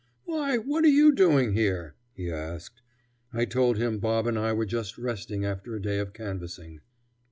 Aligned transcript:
"Why, 0.25 0.57
what 0.57 0.83
are 0.83 0.87
you 0.87 1.11
doing 1.13 1.53
here?" 1.53 1.93
he 2.15 2.31
asked. 2.31 2.81
I 3.31 3.45
told 3.45 3.77
him 3.77 3.99
Bob 3.99 4.25
and 4.25 4.35
I 4.35 4.51
were 4.51 4.65
just 4.65 4.97
resting 4.97 5.45
after 5.45 5.75
a 5.75 5.79
day 5.79 5.99
of 5.99 6.11
canvassing. 6.11 6.79